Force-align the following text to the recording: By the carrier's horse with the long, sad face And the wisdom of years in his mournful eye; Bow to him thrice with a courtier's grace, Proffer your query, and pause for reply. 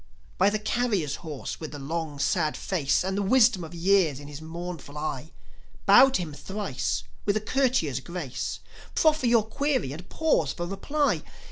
By 0.39 0.49
the 0.49 0.57
carrier's 0.57 1.17
horse 1.17 1.59
with 1.59 1.73
the 1.73 1.77
long, 1.77 2.17
sad 2.17 2.57
face 2.57 3.03
And 3.03 3.15
the 3.15 3.21
wisdom 3.21 3.63
of 3.63 3.75
years 3.75 4.19
in 4.19 4.27
his 4.27 4.41
mournful 4.41 4.97
eye; 4.97 5.31
Bow 5.85 6.09
to 6.09 6.21
him 6.23 6.33
thrice 6.33 7.03
with 7.23 7.37
a 7.37 7.39
courtier's 7.39 7.99
grace, 7.99 8.61
Proffer 8.95 9.27
your 9.27 9.45
query, 9.45 9.91
and 9.93 10.09
pause 10.09 10.53
for 10.53 10.65
reply. 10.65 11.21